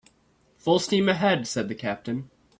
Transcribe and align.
"Full 0.57 0.79
steam 0.79 1.07
ahead," 1.09 1.45
said 1.45 1.69
the 1.69 1.75
captain. 1.75 2.31